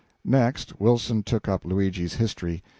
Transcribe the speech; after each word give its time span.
Next, 0.25 0.79
Wilson 0.81 1.21
took 1.21 1.47
up 1.47 1.63
Luigi's 1.63 2.15
history. 2.15 2.63